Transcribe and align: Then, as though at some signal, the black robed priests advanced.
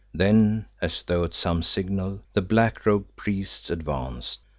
Then, 0.15 0.65
as 0.81 1.03
though 1.03 1.23
at 1.25 1.35
some 1.35 1.61
signal, 1.61 2.21
the 2.33 2.41
black 2.41 2.87
robed 2.87 3.15
priests 3.15 3.69
advanced. 3.69 4.39